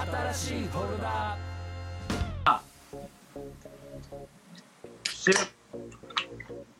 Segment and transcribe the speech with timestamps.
[0.00, 1.36] 新しいフォルダ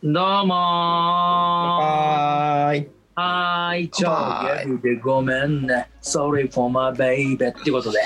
[0.02, 0.12] どう
[0.46, 2.88] もーはーい。
[3.14, 5.90] はーい、超ギャルでごめんね。
[6.00, 7.98] Sorry for my baby ってことで、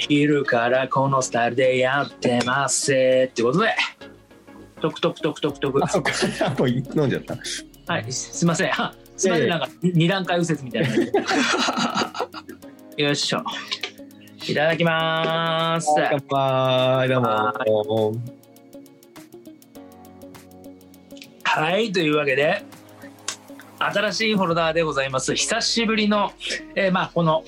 [0.00, 2.96] 昼からこのスタイルでやってますっ
[3.28, 3.72] てことで、
[4.80, 5.86] トクトクトクトクトクあ、。
[5.86, 6.10] そっか。
[6.58, 7.36] もう飲んじゃった。
[7.86, 8.72] はい、すすいません。
[8.72, 10.88] はすいません、ないんか二段階右折みたいな。
[12.98, 13.44] よいしょ。
[14.48, 15.86] いただきまーす。
[15.96, 17.08] 乾杯。
[17.08, 18.12] どうも。
[21.44, 22.64] はい、というわけで、
[23.78, 25.36] 新しいフォルダーでございます。
[25.36, 26.32] 久しぶりの、
[26.74, 27.44] えーまあ、この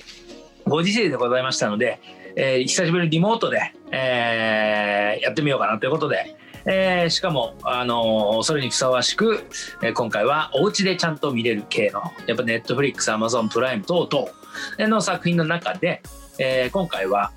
[0.65, 1.99] ご時世でございましたので、
[2.37, 9.43] えー久しぶりにリモートで、えーやってみようかなということで、えーしかも、あのーそれにふさわしく、
[9.83, 16.01] えー今回はお家でちゃんと見れる系の、やっぱネットフリックス、アマゾンプライム等々の作品の中で、
[16.39, 17.31] えー今回は、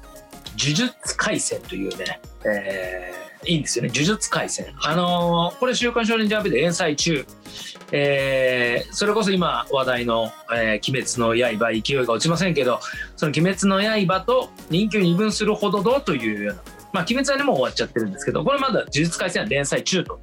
[0.58, 3.92] 呪術廻戦というね、えーいいんですよね。
[3.94, 4.66] 呪術廻戦。
[4.82, 7.24] あのーこれ週刊少年ジャンプで連載中。
[7.92, 12.80] えーそれこそ今話題の、えー鬼滅の刃勢いが落ちませんけど、
[13.16, 20.20] その鬼滅の刃と人気を二分するほどどうというような、まあ鬼滅はねもう終わっちゃってるんですけど、これまだ呪術廻戦は連載中と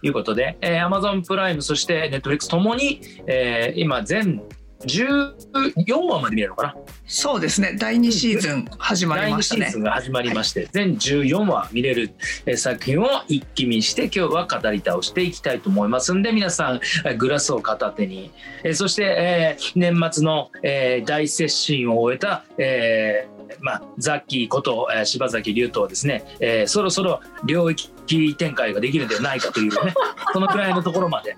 [0.00, 4.42] いうことで、えー、Amazon プライムそして Netflix ともに、えー今全
[4.80, 6.76] 14話まで見れるのかな？
[7.06, 12.10] そうですね第2シーズン始まり第2ましたねシーズンが始まりまして、全14話見れる
[12.46, 18.30] えー作品を一気見して今日は語り倒していきたいと思いますんで皆さんえーグラスを片手に、
[18.62, 27.90] えーそして、えー年末の、えー大接心を終えた、えーまあ、ザッキーこと、えー柴崎龍斗はですね、えーそろそろ領域
[28.36, 29.92] 展開ができるんではないかというね
[30.32, 31.36] そのくらいのところまで。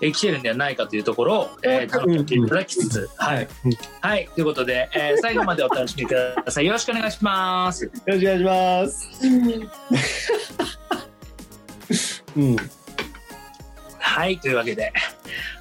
[0.00, 3.48] えー来てるんではないかというところを、えー楽しんでいただきつつ、はい、はい。
[4.00, 6.66] はい、ということで、えー 最後までお楽しみください。
[6.66, 7.84] よろしくお願いします。
[7.84, 9.20] よろしくお願いします。
[12.36, 12.56] うん。
[13.98, 14.92] はい、というわけで、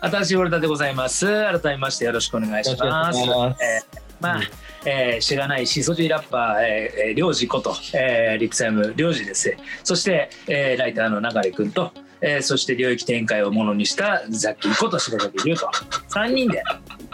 [0.01, 1.25] 新しいフォルダでございます。
[1.25, 3.25] 改めましてよろしくお願いします。
[3.28, 4.41] ますえーまあ、
[4.85, 9.56] えー、しがないしそじラッパー、えーえー、りょうじこと、えー、リップサイムりょうじです。
[9.83, 11.91] そして、えー、ライターの流れくんと、
[12.22, 15.69] えー、そして領域展開をものにしたザッキーこと柴崎龍と、
[16.09, 16.63] 3人で、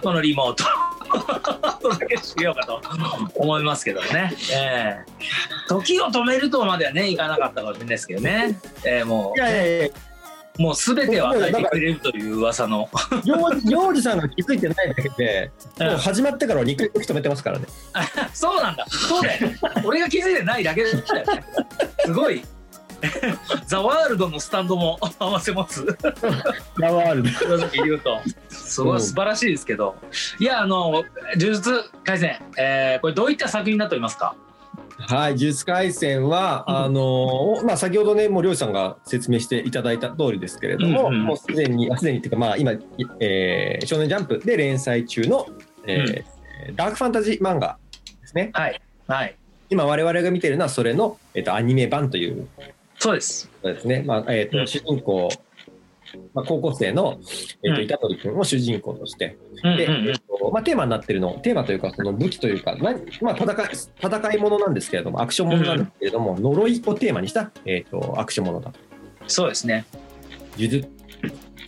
[0.01, 0.63] このリモート。
[1.13, 2.81] お届けしようかと
[3.35, 12.89] 思いますけどね、えー、時を止めるとまではねいかなかったかもしれないですけどね、えー、もいやいやいや、うもう全てを与えてくれるという噂の
[13.23, 17.65] りょうりょうじさんが気づいてないだけで、うんもう始まってから2回時止めてますからね。
[18.33, 18.85] そうなんだ。
[18.87, 19.57] そうだよね。
[19.83, 21.03] 俺が気づいてないだけだよね。
[22.05, 22.43] すごい。
[23.67, 25.85] ザワールドのスタンドも 合わせ持つ。
[26.77, 27.29] ラワールド。
[28.49, 29.95] すごい素晴らしいですけど。
[30.39, 31.03] いや、あの、呪
[31.35, 31.71] 術
[32.05, 34.35] 廻戦、えー、これどういった作品になっておりますか？
[34.99, 42.71] はい、呪術廻戦は、あのーまあ、先ほどね、もうりょうじさんが説明していただいた通りですけれども、うんうんもうすでに、あすでにっていうか、まあ、今、
[43.19, 45.47] えー少年ジャンプで連載中の、
[45.85, 46.23] えー
[46.75, 47.77] ダークファンタジー漫画
[48.21, 48.51] ですね。
[48.53, 48.81] はい。
[49.07, 49.35] はい。
[49.69, 52.47] 今、我々が見てるのは、それの、えっとアニメ版という
[53.03, 53.49] そうです。
[53.61, 54.01] ことですね。
[54.07, 55.27] まあえっとうん主人公、
[56.33, 57.19] まあ、高校生の、
[57.61, 63.55] えっとうん板取君を主人公として、で、うんうんうんえっとまあ、テーマになってるの、テーマというか、その武器というか、なまあ、戦い
[64.01, 68.79] 戦いものなんですけれども、アクションものなんですけれども、呪いをテーマにした、えっとアクションものだと。
[69.27, 69.83] そうですね。
[70.57, 70.87] 呪術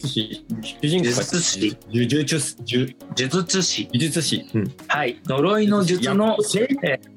[0.08, 0.46] 師、
[0.82, 3.90] 主人公呪術師呪術師、呪呪術師。
[3.94, 4.50] 呪術師。
[4.54, 5.20] うんはい。
[5.26, 6.38] 呪いの術の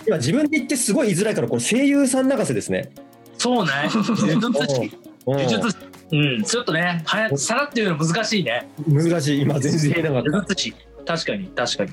[0.06, 2.90] 今自分で言ってすごい言いづらいから、これ声優さん泣かせですね。
[3.38, 3.72] そうね。
[3.92, 4.98] 呪術師。
[5.26, 5.76] うん呪術師。
[6.10, 6.42] うん。
[6.42, 8.68] ちょっとね、はやさらっていうの難しいね。
[8.86, 10.30] 難しい、今全然言えなかった。
[10.30, 10.74] 呪術師。
[11.06, 11.92] 確かに、確かに。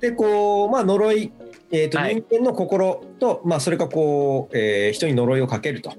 [0.00, 1.32] でこうまあ呪い、
[1.70, 5.90] えーとはい人間の心と、まあ、それがこう、えー人に呪いをかけると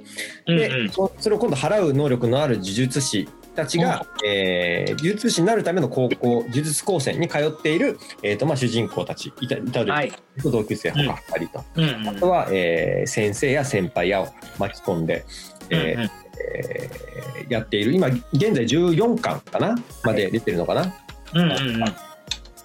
[0.46, 0.90] で、うんうん。
[0.90, 10.14] そそれを今度払う能力のある呪術師たちが、えー呪術師になるための高校呪術高専に通っている、えーとまあ、主人公たちいたいたる、はい。
[10.44, 11.84] 同級生ほか2人と、うん。
[11.84, 14.28] うんあとは、えー先生や先輩やを
[14.58, 15.26] 巻き込んで、
[15.70, 16.10] えーうんうん。
[16.56, 17.08] えー
[17.50, 20.94] やっている今現在14巻かなまで出てるのかな、
[21.34, 21.96] うんうんうん。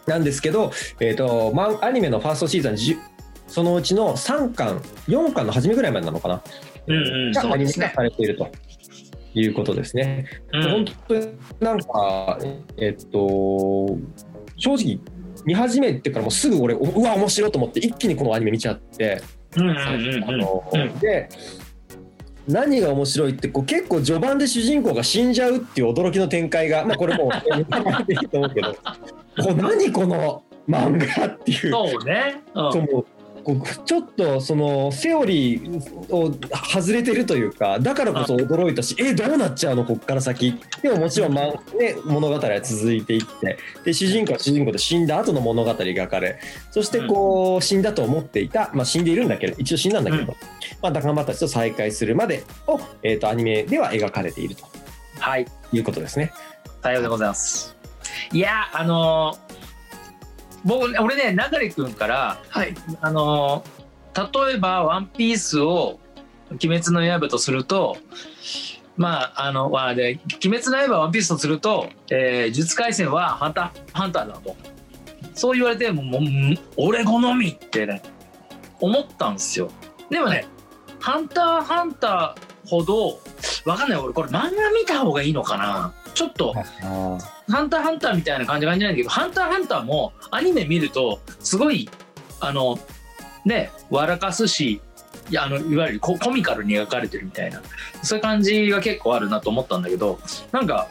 [0.06, 2.98] なんですけど、えー、とマンアニメのファーストシーズン
[3.46, 4.78] そのうちの3巻
[5.08, 6.42] 4巻の初めぐらいまでなのかな、
[6.88, 7.32] うんうん。
[7.32, 8.50] がアニメ化されていると
[9.34, 10.26] いうことですね。
[10.52, 11.28] うん本当に
[11.60, 12.38] なんか
[12.76, 13.98] えっ、と
[14.56, 15.00] 正直
[15.44, 19.22] 見始めてからもうすぐ俺うわ面白いと思って一気にこのアニメ見ちゃって、
[21.00, 21.28] で
[22.46, 28.78] 何が面白いってこう結構序盤で主人公が死んじゃうっていう驚きの展開がまあこれもうネタバレでいいと思うけどこ
[29.50, 32.42] う何この漫画っていうそうね。
[32.54, 33.21] うん
[33.84, 36.32] ちょっとそのセオリーを
[36.72, 39.84] 外れてるというかだからこそ驚いたしえどうなっちゃうの？
[39.84, 40.54] こっから先。
[40.82, 41.52] でももちろん、まね、
[42.04, 46.38] 物語は続いていってで主人公は主人公で死んだ後の物語描かれ
[46.70, 50.28] そしてこう死んだと思っていた、まあ、死んでいるんだけど一応死んだんだけど、うん。
[50.80, 54.64] まあ、仲間たちと再会するまでを、えー、とアニメでは描かれていると。
[55.18, 55.46] はい。
[55.72, 56.32] いうことですね。
[56.82, 57.76] さようでございます。
[58.32, 59.61] いやあのー
[60.64, 62.74] 僕俺ね流君からはい。
[63.00, 63.82] あのー
[64.14, 65.98] 例えば「ワンピースを
[66.52, 67.96] 「鬼滅の刃」とすると
[68.96, 74.54] まああのまあで「鬼滅の刃」ワンピースとすると「えー、呪術廻戦」は「ハンターハンター」だと。
[75.34, 76.22] そう言われてもうもう
[76.76, 78.02] 俺好みってね
[78.80, 79.70] 思ったんですよ。
[80.10, 80.46] でもね
[81.00, 83.18] 「ハンターハンター」ほど
[83.64, 83.98] わかんない。
[83.98, 87.18] 俺これ漫画見た方がいいのかなちょっとあ
[87.48, 91.88] ハンターハンターみたいな感じが感じないんだけど、ハンターハンターもアニメ見ると、すごい、
[92.40, 92.78] あの、
[93.44, 94.80] ね、笑かすし、
[95.30, 97.62] いやあのいわゆるココミカルに描かれてるみたいな、
[98.02, 100.20] そういう感じが結構あるなと思ったんだけど、
[100.50, 100.88] なんか、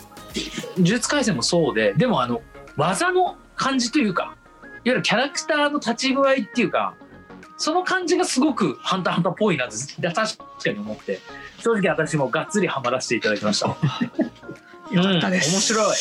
[0.77, 2.41] 呪術廻戦もそうで、でもあの、
[2.77, 6.95] 技の感じというか、いわゆるキャラクターの立ち具合っていうか、
[7.57, 11.19] その感じがすごくハンターハンターっぽいなって確かに思って、
[11.59, 13.77] 正直私もがっつりハマらせていただきました。
[14.94, 15.74] よかったです。
[15.74, 15.96] うん面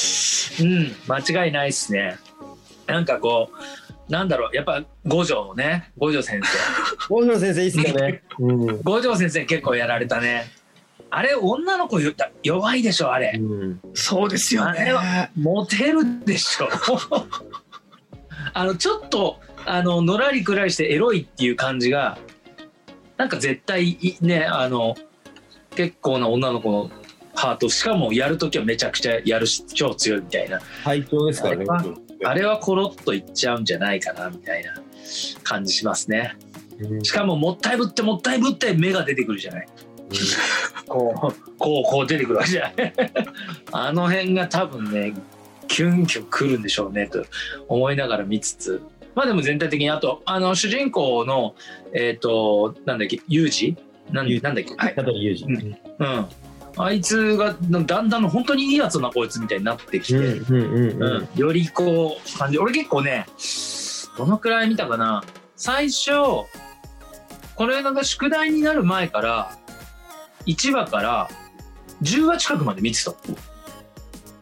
[0.59, 0.79] 白い。
[0.79, 2.19] うん、間違いないですね。
[2.87, 3.51] なんかこ
[4.09, 6.49] う、なんだろう、やっぱ五条ね、五条先生。
[7.15, 8.23] 大城先生いいっすよね。
[8.39, 10.51] うん五条先生結構やられたね。
[11.11, 13.33] あれ、女の子よ弱いでしょ、あれ。
[13.37, 14.93] うんそうですよね。
[15.37, 16.69] モテるでしょ。
[18.53, 22.19] あの、ちょっと、あの、のらりくらりしてエロいっていう感じが、
[23.17, 24.97] なんか絶対いね、あの、
[25.77, 26.91] 結構な女の子の
[27.41, 30.61] ハート、しかもやるときはめちゃくちゃやるし、超強いみたいな。
[30.85, 31.65] 最強ですからね。
[31.67, 34.75] あれあれはコロッといっちゃうんじゃないかなみたいな
[35.43, 36.37] 感じしますね。
[36.79, 39.69] うんしかももったいぶってもったいぶって目が出てくるじゃない。
[40.87, 42.93] こうこうこう出てくるわけじゃない。
[43.73, 45.15] あの辺が多分ね
[45.67, 47.25] キュンキュンくるんでしょうねと
[47.69, 48.83] 思いながら見つつ。
[49.15, 51.55] まあでも全体的にあとあの主人公の
[51.95, 53.77] えっ、となんだっけユージ？
[54.11, 54.95] なんなんだっけ、はい。
[54.95, 56.27] うんうん
[56.83, 60.41] あいつがだんだん本当にいいやつなこいつみたいになってきて、
[61.37, 63.27] よりこう感じ俺結構ね
[64.17, 65.25] どのくらい見たかな
[65.57, 66.11] 最初
[67.55, 69.59] これが宿題になる前から
[70.47, 71.29] 1話から
[72.03, 73.13] 10話近くまで見てた。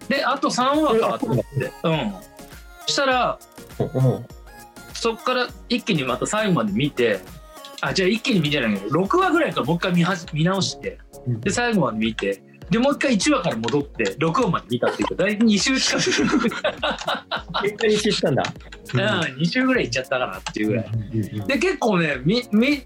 [0.08, 2.14] であと3話かと思ってうん。
[2.86, 3.38] そしたら
[3.78, 3.84] う。
[3.84, 4.26] ん
[4.94, 7.20] そこから一気にまた最後まで見て
[7.80, 11.07] あじゃあ一気に見てないけど6話ぐらいからもう一回見はじ見直してうん
[11.40, 16.50] で最後まで見てでもう一回1話から戻って6話まで見たっていうか大体2週近く。
[17.62, 18.42] 結果に知ったんだ。
[18.92, 19.00] うん、
[19.40, 20.86] 2週ぐらいいっちゃったかなっていうぐらい。
[20.92, 22.82] うんで結構ねみみ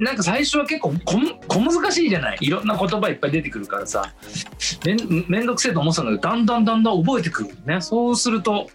[0.00, 2.38] なんか最初は結構こむ小難しいじゃない？
[2.40, 4.12] いろんな言葉いっぱい出てくるからさ。
[4.84, 7.80] めんめんどくせえと思ってたんだけどだんだんだんだん覚えてくるね。
[7.80, 8.68] そうすると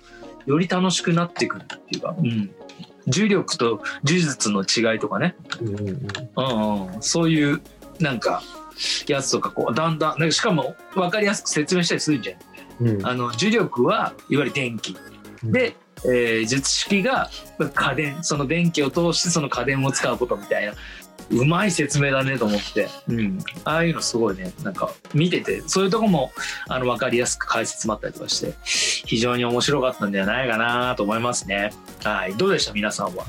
[0.46, 2.50] より楽しくなってくるっていうか、うん、
[3.08, 5.78] 重力と呪術の違いとかね、うんうん。
[5.78, 7.62] うんうん、そういう
[8.00, 8.42] なんか
[9.08, 12.88] やつとかこうだんだんなんかしかも分かりやすく説明したりするじゃん。
[12.88, 13.06] うん。
[13.06, 14.96] あの重力はいわゆる電気。
[15.44, 17.30] で、えー術式が
[17.74, 20.74] 家電その電気を通してその家電を使うことみたいな
[21.32, 24.52] うまい説明だねと思って、うん、ああいうのすごいね。
[24.64, 26.32] なんか見ててそういうとこも
[26.68, 31.72] あの分かりやすく解説もあったりとかして非常に面白かったんではないかなと思いますね。
[32.04, 32.74] はい、どうでした？
[32.74, 33.26] 皆さんは。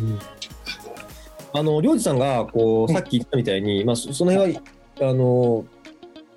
[1.52, 4.62] あの領事さんがこうさっき言ったみたいに、まあ、そその辺は
[5.00, 5.64] あの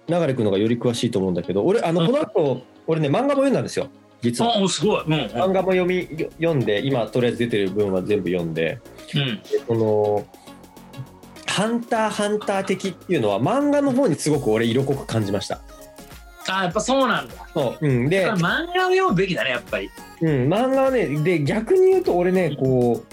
[0.07, 3.87] 流君のがより詳しいと思うんだけど俺あのこの後、俺ね漫画も読んだんですよ
[4.21, 4.57] 実は。
[4.57, 5.03] あすごい。
[5.03, 8.79] うんうん漫画も読みよ読んで今とりあえず出てる分は全部読んで
[9.69, 10.25] うんの
[11.47, 15.61] 「ハンターハンター」的っていうのは漫画の方にすごく俺色濃く感じました。
[16.49, 17.33] あやっぱそうなんだ。
[17.53, 18.41] そううん、で漫
[18.75, 19.89] 画を読むべきだねやっぱり。
[20.21, 23.03] うん、漫画はね、で、逆に言うと、俺ね、こ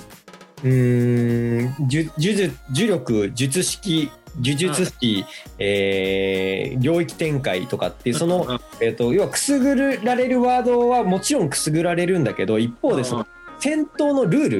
[0.64, 5.24] う、うーん、呪呪術呪力、術式、呪術式、
[5.58, 13.26] えー領域展開とかっていう、その、えっ、と、要はくすぐられるワードはもちろんくすぐられるんだけど、一方でその、
[13.58, 14.58] 戦闘のルール、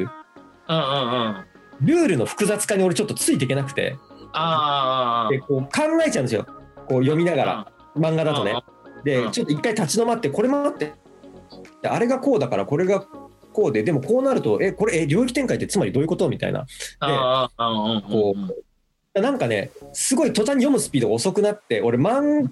[0.68, 1.44] うんうんうん。
[1.80, 3.96] ルールの複雑化に俺ちょっとついていけなくて、
[4.32, 5.30] ああ。
[5.30, 5.70] でこう考
[6.06, 6.46] えちゃうんですよ。
[6.86, 8.54] こう読みながら、漫画だとね。
[9.04, 9.32] でうん。
[9.32, 10.92] ちょっと一回立ち止まってこれ待って。
[11.82, 13.04] であれがこうだからこれが
[13.52, 16.28] こうででもこうなるとえこれえ領域展開ってつまりどういうこと？
[16.28, 16.66] みたいな。
[17.00, 18.02] ああ、うんうん。
[18.02, 18.64] こう
[19.20, 22.50] なんかねすごい途端に読むスピードが遅くなって俺漫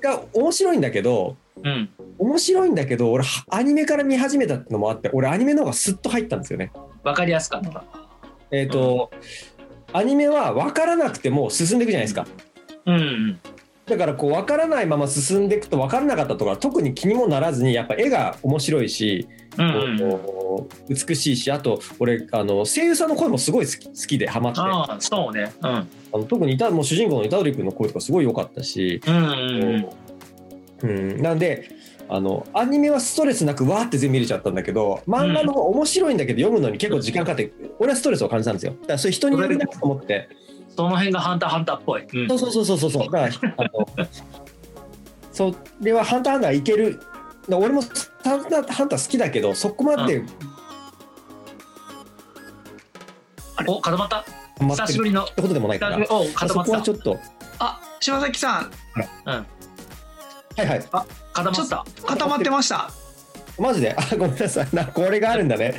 [0.00, 1.90] 画面白いんだけどうん。
[2.18, 6.70] 面白いんだけど俺はアニメから見始めたってのもあって俺アニメの方がスッと入ったんですよね。
[7.02, 7.84] わかりやすかった。
[8.50, 9.10] えっ、と、
[9.92, 12.26] アニメは分からなくても進んでいくじゃないですか。
[12.86, 13.40] うんうん
[13.86, 19.26] だからこう分からないまま進んでいくと分からなかったとか特に気にもならずにやっぱ絵が面白いし、
[19.58, 20.68] うんうん。
[20.88, 24.60] 美しいしあと俺あの声優さんの声もすごい好き好きでハマって。
[24.60, 25.52] あああそうね。
[25.62, 25.88] うん。
[26.18, 29.88] の特に板もう主人公の虎杖君の声とかすごい良かったし、うんうん
[30.82, 31.70] うん、なんで
[32.08, 38.72] あのアニメはストレスなくわーって全部見れちゃったんだけど漫画の方面白いんだけど読むのに結構時間かかって俺はストレスを感じたんですよ。
[38.72, 40.28] だからそれ人に読みなくと思って。
[40.76, 42.28] その辺がハンターハンターっぽい、うん。
[42.28, 43.02] そうそうそうそうそう。
[43.04, 43.88] だからあの
[45.32, 47.00] それは「ハンターハンター」いける
[47.48, 47.82] 俺も
[48.24, 50.22] 「ハンターハンター」好きだけどそこまで
[53.66, 54.24] お固まった？
[54.60, 55.24] 久しぶりの。
[55.24, 55.98] ってことでもないから。
[56.10, 56.70] お固そまった。
[56.72, 57.18] こはちょっと。
[57.58, 58.70] あ島崎さん。
[59.28, 59.44] は
[60.56, 60.66] い。
[60.66, 60.80] はい
[61.32, 61.84] 固まった。
[62.06, 62.90] 固まってました。
[63.58, 63.92] マジで？
[63.98, 64.68] あごめんなさい。
[64.72, 65.74] なこれがあるんだね。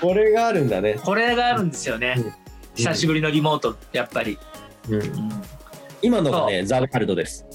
[0.00, 2.34] これがあるんだね、これがあるんですよね、うん。
[2.74, 4.38] 久しぶりのリモートやっぱり、
[4.88, 5.02] うん。
[5.02, 5.42] うん。
[6.02, 7.46] 今のがねザ・ワールドです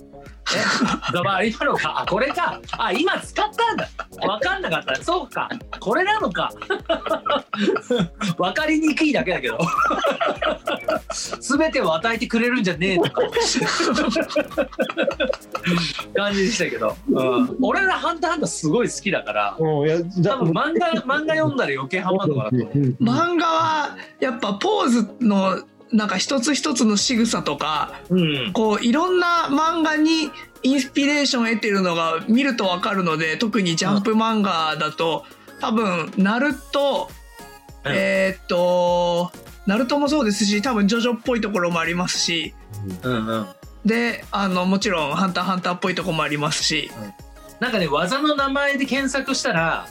[1.45, 2.59] 今のかあこれか。
[2.77, 3.87] あ今使ったんだ。
[4.11, 4.95] 分かんなかった。
[5.03, 5.49] そうか。
[5.79, 6.51] これなのか。
[8.37, 9.59] 分かりにくいだけだけど。
[11.39, 13.21] 全てを与えてくれるんじゃねえとか。
[16.15, 19.55] 感じでしたけど、うん、俺ら「ハンターハンター」すごい好きだから。
[19.59, 22.77] うんいやじ多分漫画漫画読んだら余計ハマるのかなと思う。
[23.01, 25.59] 漫画はやっぱポーズの
[25.91, 28.53] なんか一つ一つの仕草とかうん。
[28.53, 30.31] こういろんな漫画に
[30.61, 35.25] インスピレーションを得てるのが見るとわかるので特にジャンプ漫画だと
[35.59, 37.09] 多分ナルト
[37.85, 37.91] うん。
[37.93, 39.31] えーっと
[39.65, 42.53] ナルトもそうですし多分ジョジョっぽいところもありますし
[43.03, 43.47] うんうん。
[43.85, 46.91] であのもちろん「ハンターハンター」っぽいところもありますし。
[47.59, 49.87] なんかね技の名前で検索したら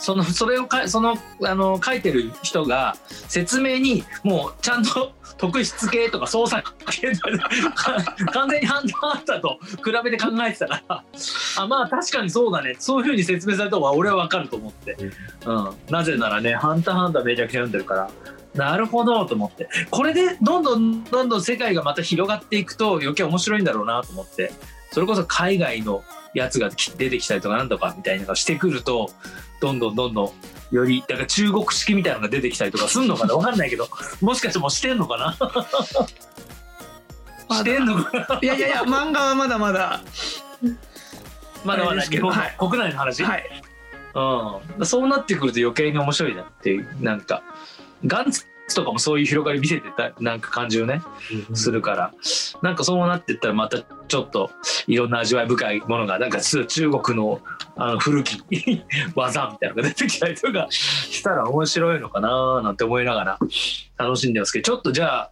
[0.00, 2.96] そのそれをかそのあの書いてる人が
[3.28, 7.20] 説明にもうちゃんと 特質系とか操作系と
[7.74, 8.02] か
[8.32, 11.04] 完全にハンターハンターと比べて考えてたから。
[11.56, 12.76] あまあ確かにそうだね。
[12.78, 14.96] そういうふうに説明された方が俺は分かると思って、
[15.46, 18.10] うん、なぜならね「ハンターハンター」めちゃくちゃ読んでるから。
[18.54, 19.68] なるほどと思って。
[19.90, 24.52] これでどんどんどんどん世界がまた広がっていくと余計面白いんだろうなと思って。
[24.92, 26.02] それこそ海外の
[26.34, 29.10] やつが出てきたりとかなんとかみたいなのがしてくると
[29.60, 33.34] どんどんどんどんよりだから中国式みたいなのが出てきたりとかすんのかな？
[33.34, 33.88] わかんないけど。
[34.20, 35.32] もしかしてもうしてんのかな？
[37.56, 38.38] してんのかな？
[38.42, 40.00] いやいやいや漫画はまだまだ。
[41.64, 42.56] まだまだ日本、どはい。
[42.58, 43.62] 国内の話、はい。
[44.78, 47.42] うん、そうなってくると余計に面白いなっていうなんか。
[48.06, 51.02] ガンツとかもそういう広がり見せてたなんか感じをね
[51.54, 52.14] するから、
[52.62, 54.50] なんかそうなってったらまたちょっと
[54.86, 57.40] いろんな味わい深いものがなんか中国の
[57.76, 58.40] あの古き
[59.14, 63.38] 技みたいなのが出てきたりとかしたら面白いのかななんて思いながら
[63.96, 64.62] 楽しんでますけど。
[64.64, 65.30] ちょっとじゃあ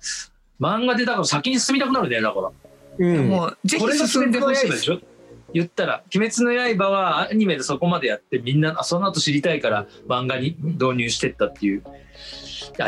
[0.61, 2.51] 漫画でだから先に進みたくなるねだから。
[2.99, 3.29] うん。
[3.29, 5.01] もうぜこれがひ進んでほしいでしょ？
[5.55, 11.83] 言ったら「鬼滅の刃」はアニメでそこまでやってみんなあその後知りたいから漫画に導入してったっていう。
[11.87, 11.91] あ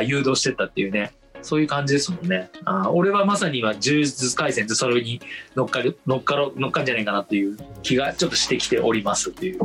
[0.02, 1.12] 誘導してったっていうね。
[1.42, 2.50] そういう感じですもんね。
[2.66, 5.22] あ俺はまさに今「呪術廻戦」ってそれに
[5.56, 9.60] 乗っかる乗っかろ乗っかんじゃないかなっていう気がちょっとしてきておりますっていう。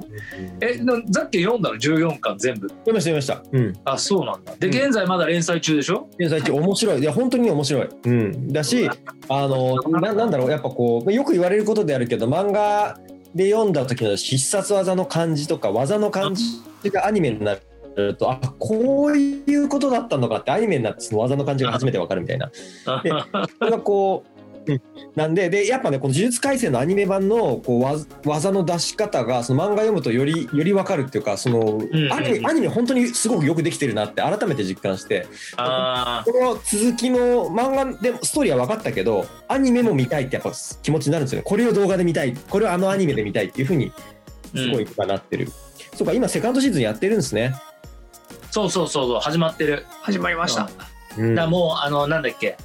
[0.62, 2.70] えなさっき読んだの？14巻全部。
[2.70, 3.44] 読みました読みました。
[3.52, 3.74] うん。
[3.84, 4.56] あそうなんだ。
[4.58, 4.74] でうん。
[4.74, 6.08] 現在まだ連載中でしょ？
[6.18, 7.02] 天才中面白い。
[7.02, 8.90] いや本当に面白い、うん、だし
[9.28, 10.52] あのななんだろう。
[10.52, 12.98] やっぱこうよく言われることであるけど漫画
[13.34, 17.62] で読んだ時の必殺技の感じとか技の感じがアニメになる
[18.18, 22.52] とあこういうことだったのかってアニメになってその技の感じが初めてわかるみたいな。
[23.04, 23.12] で
[23.60, 24.26] それがこ
[24.68, 24.82] う、うん、
[25.16, 35.28] なんででやっぱねこの「呪術廻戦」のアニメ版のこうわ技の出し方がその漫画読むとよりよりわかるっていうかその、んアニメアニメ本当にすごくよくできてるなって改めて実感して。
[35.58, 41.44] あこの続きの漫画でもストーリーは分かったけどアニメも見たいってやっぱ気持ちになるんですよね。
[41.44, 44.16] これを動画で見たいこれをあのアニメで見たいっていうふうにー
[44.56, 45.48] すごい今なってる、
[45.94, 47.54] そうか今セカンドシーズンやってるんですね、
[48.56, 49.86] そうそうそうそう始まってる。
[50.02, 50.70] 始まりました。
[51.18, 51.26] うん。
[51.26, 52.56] うんだからもうあのなんだっけ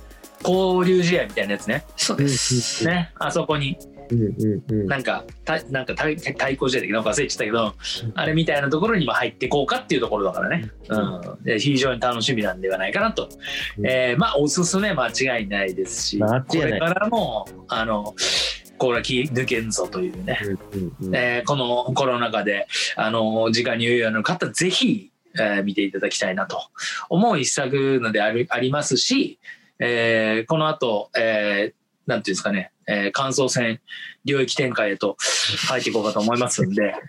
[0.44, 1.84] 交流試合みたいなやつね。
[1.96, 2.86] そうです。
[2.86, 3.76] ねあそこに。
[4.12, 4.86] うんうんうん。
[4.86, 7.74] なんかたなんか対対抗試合的なんか忘れちゃったけど
[8.14, 13.28] あれみたいなところにも入っていこうかっていうところだからね、うん、で非常に楽しみなんではないかなと、
[13.76, 13.86] うん。
[13.88, 16.78] えーまあおすすめ間違いないですし間違いない。
[16.78, 18.14] これからもあの
[18.78, 21.16] これは気抜けんぞというね、うんうんうん。
[21.16, 26.60] えーこのコロナ禍であの時間に余裕の方ぜひ、えー見ていただきたいなと
[27.08, 29.38] 思う一作のであるありますし、
[29.78, 33.80] えーこの後、えーなんていうんですかね、えー感想戦
[34.24, 35.16] 領域展開へと
[35.68, 36.94] 入っていこうかと思いますんで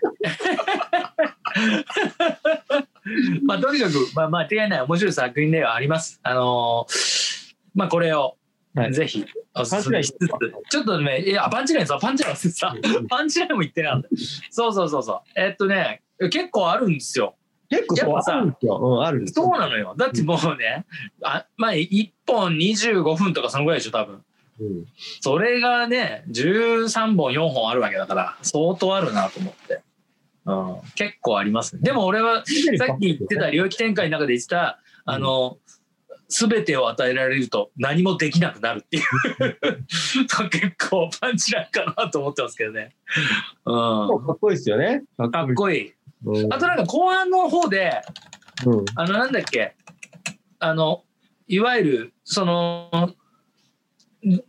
[3.44, 6.20] まあとにかく、まあ、間違いない面白い作品ではあります。
[6.22, 8.36] あのーまあこれを
[8.74, 9.24] はいぜひ
[9.54, 10.28] おすすめしつつ、
[10.70, 12.74] ちょっとね、いや、パンチラインさ、パンチラインさ、
[13.08, 14.08] パンチラインも言ってなかった。
[14.50, 15.20] そうそうそうそう。
[15.36, 16.00] えっとね、
[16.30, 17.34] 結構あるんですよ。
[17.72, 18.78] 結構そうあるんですよ。
[18.78, 19.94] うん、あるんですよそうなのよ。
[19.96, 20.84] だってもうね、
[21.22, 24.14] あまあ1本25分とかそのぐらいでしょ、多分。
[24.14, 24.22] うん
[25.20, 29.80] それがね、13本、4本あるわけだから、相当あるなと思って。
[30.44, 31.82] うん、結構ありますね。
[31.82, 32.44] でも俺は、
[32.78, 35.58] さっき言ってた領域展開の中で言ってた、あの、
[36.32, 39.04] すべてを与えられると何もできなくなるっていう
[40.48, 42.96] 結構パンチラインかなと思ってますけどね。
[43.66, 44.26] うん。
[44.26, 45.04] かっこいいですよね。
[45.18, 45.92] かかっこいい。
[46.24, 46.52] うん。
[46.52, 48.02] あとなんか後半の方で、
[48.66, 48.84] うん。
[48.96, 49.74] あの、なんだっけ、
[50.58, 51.04] あの、
[51.48, 53.16] いわゆる、その、ん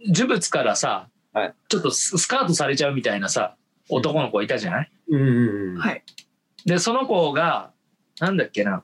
[0.07, 1.53] 呪物からさ、はい。
[1.67, 3.55] ちょっとススカートされちゃうみたいなさ、
[3.89, 4.91] 男の子いたじゃない？
[5.09, 5.77] うんうんうん。
[5.79, 6.03] はい。
[6.65, 7.71] で、その子が、
[8.19, 8.83] なんだっけな、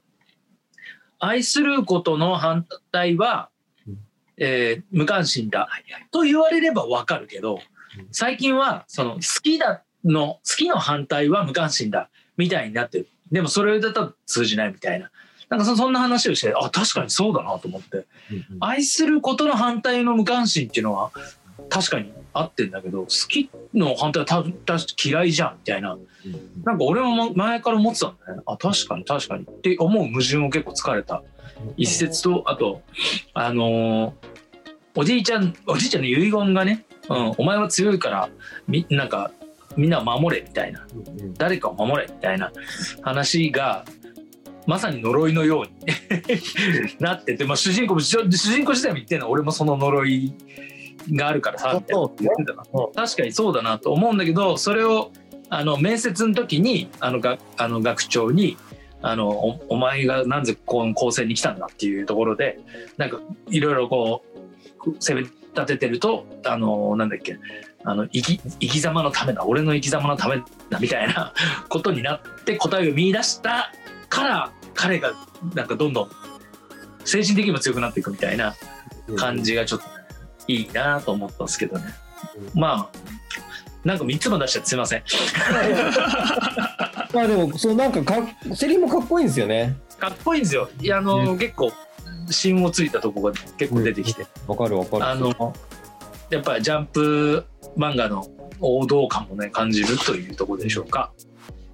[1.20, 3.50] 愛することの反対は
[3.88, 3.98] うん、
[4.38, 6.08] えー無関心だはいはい。
[6.12, 7.60] と言われればわかるけど
[7.98, 13.08] うん、最近は、その、好きだの、好きの反対は無関心だみたいになってる。
[13.32, 15.12] でもそれだと通じないみたいな。
[15.50, 17.98] なんかそそんな話をして、あ、確かにそうだなと思って。
[17.98, 18.06] うん
[18.62, 21.12] 愛することの反対の無関心っていうのは
[21.70, 25.98] 確かに合ってんだけど好きの反対はたた嫌いじゃんみたいな
[26.64, 31.24] なんか俺もま前から思ってたんだねあ確かに確かにって思う矛盾を結構疲れた
[31.76, 32.82] 一節とあと
[33.34, 34.40] あのー
[34.96, 38.30] おじいちゃんおじいちゃんの遺言がね、うん、お前は強いから
[38.68, 39.32] みなんか
[39.78, 40.86] みんなを守れみたいな。
[40.94, 42.52] うん誰かを守れみたいな
[43.02, 43.86] 話が
[44.66, 45.72] まさに呪いのように
[47.00, 49.28] なってて、まあ、主人公も主主人公自体も言ってるの。
[49.28, 50.34] は俺もその呪い
[51.12, 52.94] があるからさみたいなこと言ってたからうん。
[52.94, 55.12] 確かにそうだなと思うんだけどそれを
[55.50, 58.58] あの面接の時にあのがあの学長に
[59.02, 62.60] あのおお前がなぜこの高専に来たんだっていうところで
[62.98, 64.24] なんかいろいろこ
[64.86, 67.40] う攻め立ててるとあのなんだっけ
[67.86, 69.46] あの生き生き様のためだ。
[69.46, 71.34] 俺の生き様のためだみたいな
[71.70, 73.72] ことになって答えを見出した
[74.10, 75.14] から彼が
[75.54, 76.10] なんかどんどん
[77.06, 78.56] 精神的にも強くなっていくみたいな
[79.18, 79.94] 感じがちょっとね
[80.48, 81.86] いいなと思ったんですけどね。
[82.54, 83.00] まあ
[83.86, 85.04] なんか3つも出しちゃってすいません。
[87.14, 89.78] まあでもそのなんかかセリフもかっこいいんですよね。
[89.98, 90.70] かっこいいんですよ。
[90.82, 91.72] いやあの、結構
[92.30, 95.06] 芯をついたとこが結構出てきて、わかるわかる。
[95.06, 95.54] あの
[96.30, 97.46] やっぱりジャンプ
[97.78, 98.28] 漫画の
[98.60, 101.12] 王道感もね感じるというところでしょうか。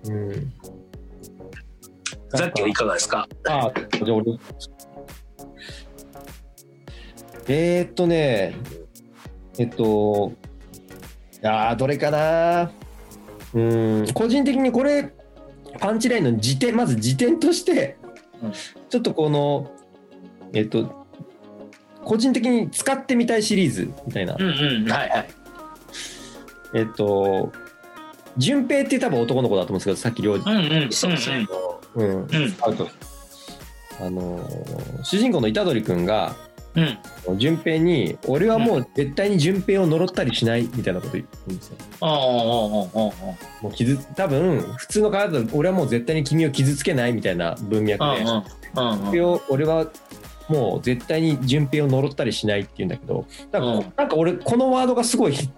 [0.06, 0.54] うん。
[2.30, 3.28] ザッキーはいかがですか？
[3.48, 3.72] あ
[4.04, 4.38] じゃあ俺
[7.48, 8.56] えー、っとね
[9.58, 10.34] えっと
[11.34, 12.72] いやーどれかな？
[13.54, 13.60] う
[14.04, 15.14] ん個人的にこれ
[15.80, 17.98] パンチラインの辞典まず辞典として、
[18.42, 18.54] うん。
[18.90, 19.72] ちょっとこの
[20.54, 21.05] えっと
[22.06, 24.92] 個人的に使ってみたいシリーズみたいな、うんうん。
[24.92, 25.30] はいはい。
[26.76, 27.52] えっと
[28.38, 30.92] 順平って多分男の子だと思うんですけどさっき両うんうん。
[30.92, 31.48] そうですね。
[31.96, 32.08] うん。
[32.08, 32.22] うん。
[32.22, 32.88] うんアウト
[34.00, 36.36] あのー主人公の虎杖君が
[36.76, 37.40] うん。
[37.40, 41.78] 順平に「俺はもう絶対に順平を呪ったりしない」みたいなこと言うんですよ。
[42.02, 48.24] あああああああもう傷多分普通の方だと「俺はもう絶対に君を傷つけない」みたいな文脈で。
[48.26, 48.44] あ
[48.76, 49.88] あを俺は
[50.48, 53.94] もう絶対に順平を呪ったりしないって言うんだけどなんか,、うん。
[53.98, 55.52] なんか俺このワードがすごい引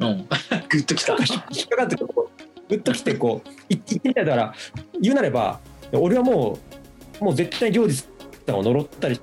[0.00, 0.26] うん。
[0.68, 1.14] グッときた。
[1.16, 4.54] っかかってこうグッときてこう言ってみたいだから
[5.00, 5.60] 言うなれば
[5.92, 6.58] 俺はも
[7.20, 8.04] うもう絶対に良二さ
[8.52, 9.18] んを呪ったり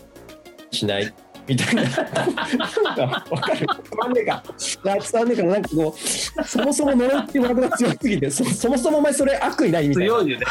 [0.71, 1.13] しない
[1.47, 1.83] みたいな。
[1.83, 3.59] なんかわかる。
[3.59, 3.67] 伝
[3.99, 4.43] わんねえか。
[4.77, 10.13] 伝わんねえかななんかこうそもそも呪いっていうワードが強すぎてそそもそもお前それ悪意ないみたいな。
[10.13, 10.45] 強いよね。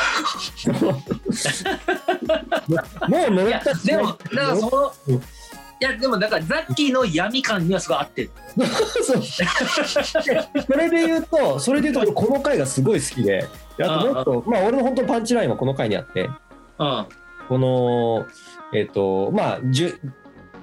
[3.09, 5.15] もう呪ったでもだからそのうん。
[5.17, 5.21] い
[5.81, 8.31] やでもだからザッキーの闇感にはすごい合ってる。
[9.03, 9.23] そう。
[9.23, 13.47] それで言うとそれで言うと俺この回がすごい好きで。
[13.77, 16.31] であともっとまあ俺の本当パンチラインはこの回にあって。
[16.79, 17.07] うん。
[17.49, 18.25] この
[18.73, 20.01] えっ、とまあじゅ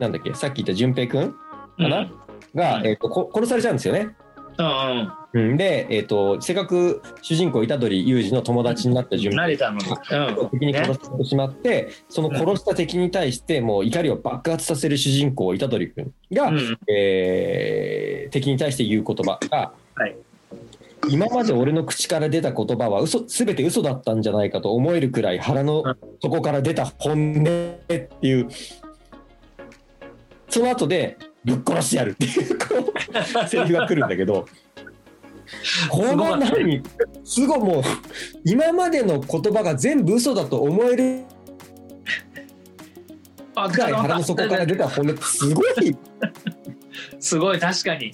[0.02, 0.34] なんだっけ？
[0.34, 1.38] さっき言った淳平くんか
[1.78, 2.12] な、
[2.56, 4.16] が、うんえっとこ殺されちゃうんですよね。
[4.58, 9.46] うんうん、で、えっとせっかく主人公虎杖裕二の友達になったうん淳平。
[9.46, 9.86] 慣れたのに。
[9.86, 10.50] うん。
[10.50, 16.78] 敵に殺されてしまって、その殺した敵に対してもう怒りを爆発させる主人公虎杖君が、うん。
[16.90, 20.16] えー敵に対して言う言葉が、はい。
[21.10, 25.84] 今まで俺の口から出た言葉は嘘全て嘘だったんじゃないかと思えるくらい腹の
[26.22, 28.48] 底から出た本音っていう
[30.52, 32.94] その後でぶっ殺してやるっていうこ
[33.46, 34.46] うセリフが来るんだけど
[35.90, 36.84] この何
[37.24, 37.84] すごいもう
[38.46, 41.24] 今までの言葉が全部嘘だと思える
[43.56, 45.98] あ深い腹の底から出た骨ってすごい、
[47.20, 48.12] すごい確かに。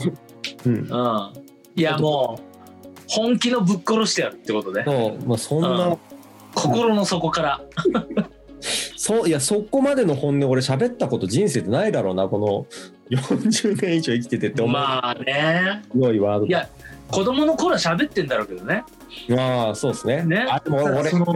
[0.66, 1.34] うん、うん。
[1.76, 2.40] いやも
[2.84, 5.98] う本気のぶっ殺してやるってことでそうまあそんな、うん。
[6.56, 7.62] 心の底から
[9.08, 12.66] そういやそこまでの本音俺喋ったこと人生でないだろうなこの
[13.10, 14.74] 40年以上生きててって思う。
[14.74, 15.82] まあね。
[15.90, 16.68] すごいワードいや
[17.10, 18.84] 子供の頃は喋ってんだろうけどね。
[19.32, 20.24] ああそうですね。
[20.26, 20.46] ね。
[20.50, 21.34] あでも俺なんか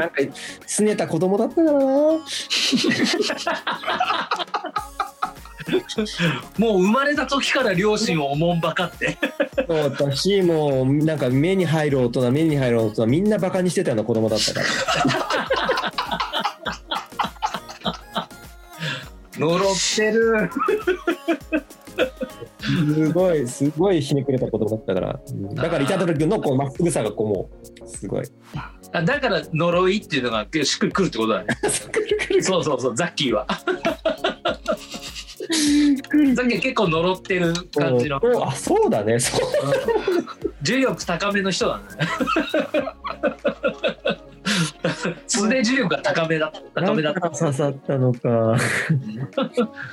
[0.67, 1.79] 拗ねた子供だったからな。
[6.57, 9.17] もう生まれた時から両親をおもんばかって。
[9.65, 14.65] そうだしもうなんか目に入る大人目に入る大人みんなバカにしてたような子供だったから
[19.41, 19.59] 呪っ
[19.95, 20.49] てる。
[22.61, 27.49] すごいすごいひねくれた子供だったから、うんだから板取君のこうまっすぐさがこうも
[27.83, 28.25] うすごい。
[28.93, 31.47] あだから呪いっていうのがしっくりくるってことだね。
[32.41, 33.45] そうそうそうザッキーは。
[33.47, 33.55] ザ
[36.43, 38.19] ッキー結構呪ってる感じの。
[38.23, 39.19] おあそうだね。
[39.19, 39.41] そう。
[40.61, 41.83] 重力高めの人だね
[45.27, 47.29] 素で重力が高めだった高めだった。
[47.29, 48.57] 刺さったのか、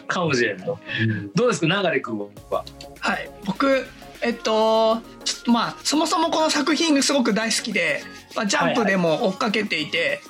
[0.07, 1.49] かもしれないうんどう。
[1.49, 2.19] ですか流れ君
[2.51, 2.65] は
[3.01, 3.87] はい僕
[4.21, 8.03] えっとちょまあそもそもこの作品すごく大好きで、
[8.35, 10.21] まあ、ジャンプでも追っかけていて、はいはい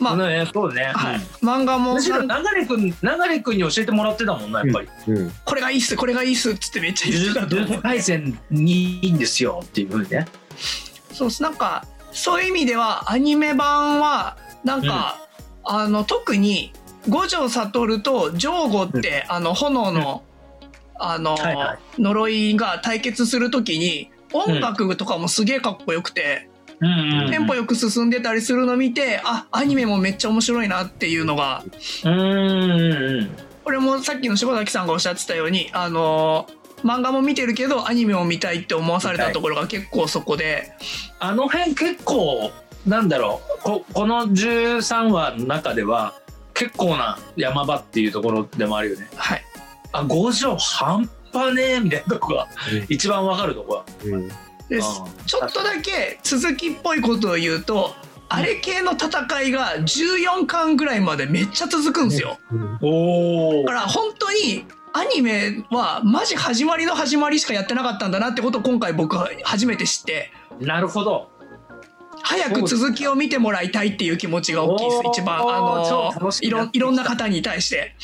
[0.00, 2.94] まあ、ねそうね、はい、漫画もむしろ流れ君流
[3.28, 5.12] れ君に教えてもらってたもんなやっぱりう。
[5.12, 9.90] んうんこれがいいっすこれがいいっすっつってめっちゃ「言ってたと思う呪術廻戦にいいんですよ」っていう。
[9.90, 10.26] ふうにね
[11.12, 11.28] そう。
[11.28, 15.18] っすなんかそういう意味ではアニメ版はなんか、
[15.64, 16.72] あの特に
[17.08, 20.22] 五条悟とジョーゴって、あの炎の、
[20.94, 22.00] あの、はいはい。
[22.00, 26.48] 呪いが対決するときに音楽とかもすげえかっこよくて、
[26.80, 27.24] うん。
[27.24, 31.62] うんテンポよく進んでたりするの見てあアニメもめっちゃ面白いなっていうのが
[32.04, 33.36] うんうん。
[33.64, 36.46] これもさっきの柴崎さんがおっしゃってたようにあの
[36.84, 40.70] 漫画も見てるけどアニメも見たいって思わされたところが結構そこで、
[41.18, 42.52] あの辺結構
[42.86, 43.62] なんだろう。
[43.62, 46.14] ここの13話の中では
[46.52, 49.08] 結構な山場っていうところでもあるよね。
[49.16, 49.42] はい、
[49.92, 52.48] あ五条半端ねえみたいなとこが
[52.88, 54.28] 一番わかるとこはうん。
[54.28, 57.94] であちょっとだけ続きっぽいことを言うと
[58.30, 62.38] あれ系の戦いが14巻ぐらいまでめっちゃ続くんですよ。
[62.50, 70.30] うんおおだから本当にアニメはマジ始まりの始まりしかやってなかったんだなってことを今回僕は初めて知って。
[70.60, 71.28] なるほど。
[72.22, 75.40] 早く続きを見てもらいたいっていう気持ちが大きいです一番。
[75.40, 77.96] あ超のいろいろんな方に対して。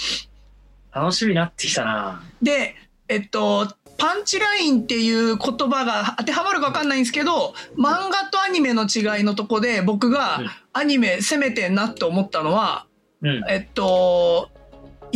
[0.93, 2.25] 楽しみになってきたな。
[2.43, 2.75] で
[3.07, 10.51] えっとパンチラインっていう言葉が当てはまるか分かんないんですけど漫画とアニメの違いのとこで僕がうん。
[10.73, 12.87] アニメ攻めてんなって思ったのは、
[13.23, 13.45] うん。
[13.49, 14.51] えっと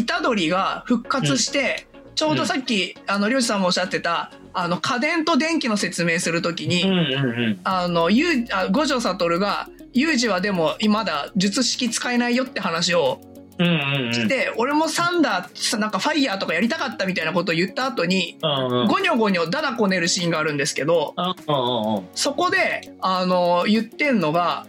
[0.02, 7.61] 虎杖が復活して、ちょうどさっき、あの漁師さんもおっしゃってたあの家電と電気の説明するときに、うんうんうん。
[7.64, 13.20] あのゆうあ五条悟が「ユージはでもまだ術式使えないよ」って話を
[13.59, 14.12] うんうんうん。
[14.12, 18.87] して、俺もサンダーなんかファイヤーとかやりたかったみたいなことを言った後にうんうん。
[18.88, 22.09] ゴニョゴニョダダこねるシーンがあるんですけどうんうんうん。
[22.14, 24.66] そこであの言ってんのが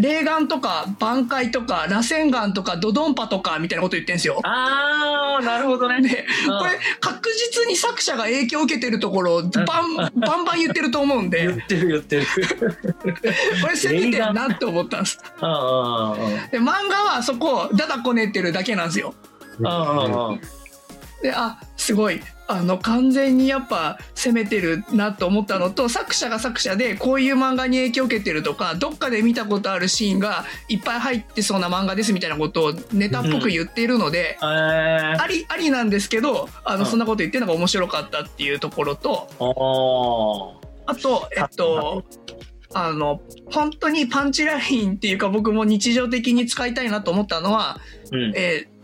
[0.00, 4.40] 霊眼とか挽回とか螺旋眼とかドドンパとかみたいなこと言ってんすよ。
[4.42, 6.00] あーなるほどね。
[6.00, 6.58] でうん。
[6.58, 11.46] これ確実に作者が影響を受けてるところをバンバンバン言ってると思うんで。
[11.46, 12.26] 言ってる言ってる。
[13.62, 15.18] これ攻めてるなって思ったんです。
[15.18, 19.14] で漫画はそこをダダこねてるだけなんですよ。
[19.58, 20.40] うんうんうん。
[21.22, 35.22] であすごいあの完全にやっぱ攻めてるなと思ったのと作者が作者でこういう漫画に影響を受けてるとかどっかで見たことあるシーンがいっぱい入ってそうな漫画ですみたいなことをネタっぽく言っているので、えー。
[35.22, 40.66] ありありなんですけどあの、うんそんなこと言ってるのが面白かったっていうところとおー。
[40.86, 42.04] あとえっと
[42.74, 47.80] あの本当にパンチラインっていうか僕も日常的に使いたいなと思ったのは
[48.12, 48.32] うん。
[48.36, 48.74] えー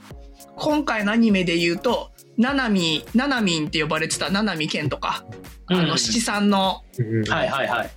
[0.57, 2.10] 今回のアニメで言うと
[2.41, 5.25] ナナミナナミンって呼ばれてたナナミケンとか、
[5.67, 5.87] あうん。
[5.87, 7.91] の七三の、うんはいはいはい。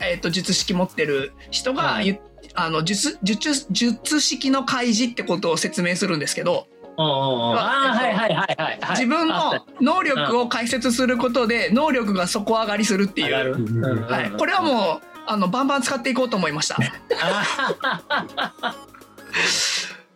[0.00, 2.20] えー、と術式持ってる人がはい。
[2.54, 7.58] あの術術術式の開示ってことを説明するんですけどうんうんうん。
[7.58, 8.90] あーはいはいはいはいはい。
[8.90, 16.76] 自分の能力を解説することで能力が底上がりするっていう、うんはい、これはもうあのバンバン使っていこうと思いました。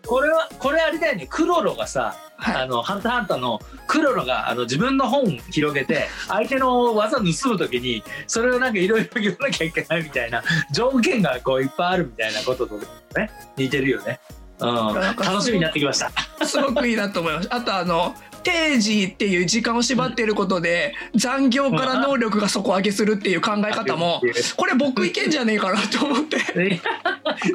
[0.04, 12.78] あこれはこれあれだよねクロロがさはいあのハンターハンターのクロロがあの自分の本広げて相手の技盗む時にそれをなんかいろいろ言わなきゃいけないみたいな条件がこういっぱいあるみたいなことと
[13.16, 14.20] ね似てるよね。
[14.58, 16.46] うん、楽しみになってきました。
[16.46, 17.56] すごくいいなと思いました。
[17.56, 24.20] あとあの定時っていう時間を縛っていることで残業から能力が底上げするっていう考え方も
[24.56, 26.38] これ僕いけんじゃねえかなと思って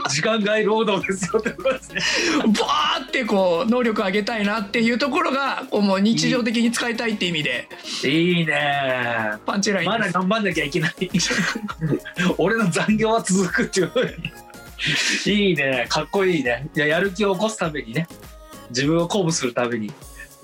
[0.09, 2.01] 時間外労働ですよってことですね。
[2.45, 7.67] バーってこう能力上げたいなっていうところがこうもう日常的に使いたいって意味で
[8.03, 9.33] いいね。
[9.45, 10.11] パンチラインまだ。
[10.11, 10.93] 頑張んなきゃいけない。
[12.37, 13.91] 俺の残業は続くっていう。
[15.25, 15.85] いいね。
[15.89, 16.69] かっこいいね。
[16.75, 18.07] いや、やる気を起こすためにね。
[18.69, 19.91] 自分を鼓舞するために。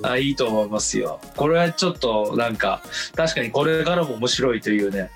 [0.04, 1.20] あいいと思いますよ。
[1.36, 2.82] これはちょっとなんか
[3.16, 5.10] 確かにこれからも面白いというね。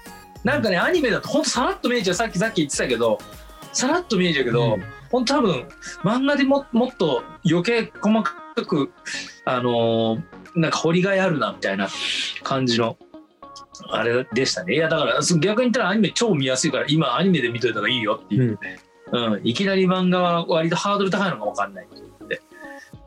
[0.44, 2.14] なんかねアニメだとほんとさらっと見えちゃう。
[2.16, 3.20] さっきさっき言ってたけど
[3.74, 4.84] さらっと見えちゃうけど、うん。
[5.12, 5.68] ほんと多分
[6.04, 8.34] 漫画でももっと余計細か
[8.66, 8.92] く
[9.46, 10.22] あのー
[10.56, 11.88] なんか掘りがいあるなみたいな
[12.42, 12.98] 感じの
[13.90, 14.74] あれでしたね。
[14.74, 18.58] いやだからそ逆に言ったらアニメ超見やすいから今アニメで見といた方がいいよっていう、
[19.12, 19.42] うん。
[19.44, 22.42] いきなり漫画は割とハードル高いのか分かんないということで、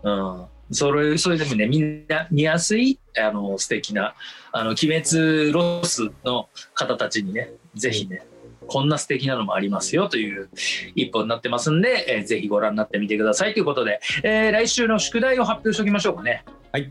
[0.05, 4.15] うん、それそれでもねみんな見やすいあの素敵な
[4.53, 8.23] あの鬼滅ロスの方たちにねぜひね
[8.71, 10.49] こんな素敵なのもありますよという
[10.95, 16.45] 一本になってますんで、えーぜひご覧になってみてくださいということで、えー来週の宿題を発表しておきましょうかね。
[16.73, 16.91] はい。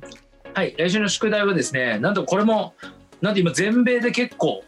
[0.53, 2.73] はい、来週の宿題はですね、なんとこれも、
[3.21, 4.63] なんと今全米で結構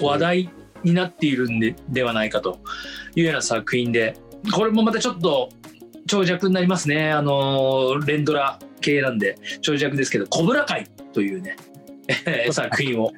[0.00, 0.50] 話題
[0.82, 2.58] になっているんでではないかと
[3.14, 4.16] いうような作品で、
[4.52, 5.50] これもまたちょっと
[6.08, 7.12] 長尺になりますね。
[7.12, 9.38] あの連ドラ系なんで。
[9.60, 11.56] 長尺ですけど、コブラ会というね、
[12.26, 13.12] え ー作品を。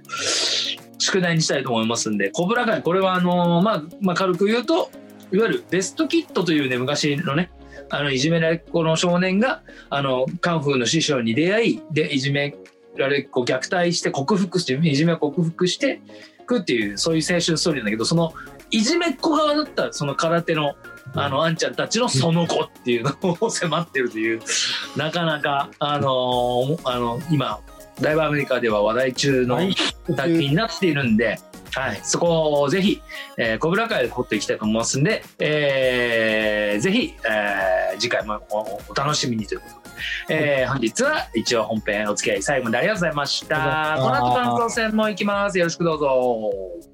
[0.99, 4.91] 宿題にしたいと思いますんで、コブラ会、これはあのまあ、まあ、軽く言うと、
[5.33, 7.51] いわゆるベストキットというね、昔のね、
[7.91, 12.55] あのいじめられっ子の少年があのカンフーの師匠に出会いでいじめ
[12.97, 16.01] られっ子虐待して克服していじめを克服して
[16.41, 18.33] いくっていうそういう青春ストーリーなんだけどその
[18.71, 20.75] いじめっ子側だったその空手の
[21.15, 24.41] あのあんちゃんたちのその子っていうのを迫ってるという
[24.97, 27.61] なかなかあのーあの今
[28.01, 29.75] だいぶアメリカでは話題中のはい
[30.07, 31.39] 作品になっているんで、
[31.73, 33.03] はい、そこをぜひ、
[33.37, 39.91] えー、コブラ会で掘っていきたいと思いますんで、えーぜひ、えー次回もおお楽しみにということ
[40.29, 43.97] で、えー本日は一応本編お付き合い最後までありがとうございました。
[43.99, 45.59] この後感想戦も行きます。
[45.59, 46.90] よろしくどうぞ。